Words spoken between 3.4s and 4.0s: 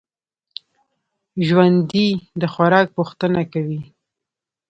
کوي